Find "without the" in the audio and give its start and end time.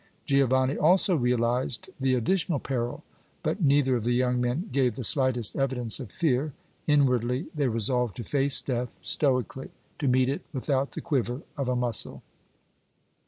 10.53-11.01